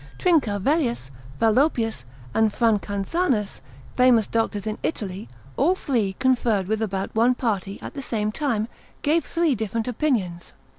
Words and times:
Trincavellius, 0.17 1.11
Fallopius, 1.39 2.05
and 2.33 2.51
Francanzanus, 2.51 3.61
famous 3.95 4.25
doctors 4.25 4.65
in 4.65 4.79
Italy, 4.81 5.29
all 5.57 5.75
three 5.75 6.13
conferred 6.17 6.67
with 6.67 6.81
about 6.81 7.13
one 7.13 7.35
party, 7.35 7.77
at 7.83 7.93
the 7.93 8.01
same 8.01 8.31
time, 8.31 8.67
gave 9.03 9.23
three 9.25 9.53
different 9.53 9.87
opinions. 9.87 10.53